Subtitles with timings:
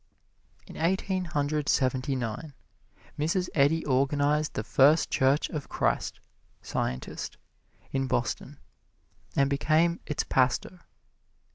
[0.65, 2.55] In Eighteen Hundred Seventy nine,
[3.19, 3.49] Mrs.
[3.53, 6.19] Eddy organized the First Church of Christ,
[6.63, 7.37] Scientist,
[7.91, 8.57] in Boston,
[9.35, 10.79] and became its pastor.